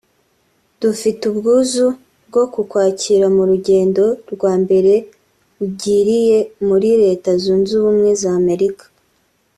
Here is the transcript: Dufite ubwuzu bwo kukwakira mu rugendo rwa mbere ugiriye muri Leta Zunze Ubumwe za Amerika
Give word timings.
Dufite 0.81 1.21
ubwuzu 1.31 1.85
bwo 2.27 2.43
kukwakira 2.53 3.25
mu 3.35 3.43
rugendo 3.49 4.03
rwa 4.33 4.53
mbere 4.63 4.93
ugiriye 5.63 6.37
muri 6.67 6.89
Leta 7.03 7.29
Zunze 7.41 7.71
Ubumwe 7.79 8.11
za 8.21 8.31
Amerika 8.41 8.85